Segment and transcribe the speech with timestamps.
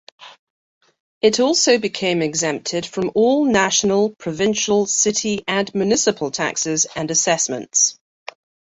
[1.21, 7.99] It also became exempted from all national, provincial, city and municipal taxes and assessments.